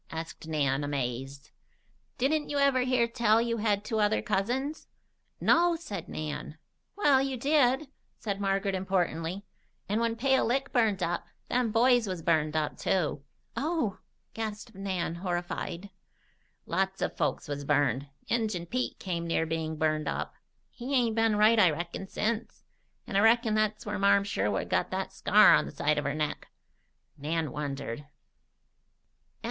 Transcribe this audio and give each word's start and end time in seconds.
asked 0.09 0.47
Nan, 0.47 0.83
amazed. 0.83 1.51
"Didn't 2.17 2.49
you 2.49 2.57
ever 2.57 2.79
hear 2.81 3.07
tell 3.07 3.39
you 3.39 3.57
had 3.57 3.85
two 3.85 3.99
other 3.99 4.23
cousins?" 4.23 4.87
"No," 5.39 5.75
said 5.75 6.09
Nan. 6.09 6.57
"Well, 6.95 7.21
you 7.21 7.37
did," 7.37 7.87
said 8.17 8.41
Margaret 8.41 8.73
importantly. 8.73 9.45
"And 9.87 10.01
when 10.01 10.15
Pale 10.15 10.45
Lick 10.47 10.73
burned 10.73 11.03
up, 11.03 11.27
them 11.49 11.71
boys 11.71 12.07
was 12.07 12.23
burned 12.23 12.55
up, 12.55 12.77
too." 12.79 13.21
"Oh!" 13.55 13.99
gasped 14.33 14.73
Nan, 14.73 15.13
horrified. 15.13 15.91
"Lots 16.65 17.03
of 17.03 17.15
folks 17.15 17.47
was 17.47 17.63
burned. 17.63 18.07
Injun 18.27 18.65
Pete 18.65 18.97
come 18.99 19.27
near 19.27 19.45
being 19.45 19.75
burned 19.77 20.07
up. 20.07 20.33
He 20.71 20.95
ain't 20.95 21.13
been 21.15 21.35
right, 21.35 21.59
I 21.59 21.69
reckon, 21.69 22.07
since. 22.07 22.63
And 23.05 23.17
I 23.17 23.19
reckon 23.19 23.53
that's 23.53 23.85
where 23.85 23.99
Marm 23.99 24.23
Sherwood 24.23 24.67
got 24.67 24.89
that 24.89 25.13
scar 25.13 25.53
on 25.53 25.67
the 25.67 25.71
side 25.71 25.99
of 25.99 26.05
her 26.05 26.15
neck." 26.15 26.47
Nan 27.19 27.51
wondered. 27.51 27.99
Chapter 27.99 28.05
XIV. 28.07 29.33